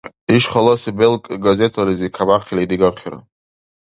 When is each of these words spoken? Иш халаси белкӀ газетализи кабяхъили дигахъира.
Иш 0.35 0.43
халаси 0.53 0.89
белкӀ 0.99 1.27
газетализи 1.45 2.07
кабяхъили 2.15 2.65
дигахъира. 2.69 3.19